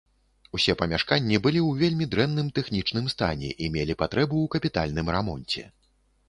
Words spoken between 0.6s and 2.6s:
памяшканні былі ў вельмі дрэнным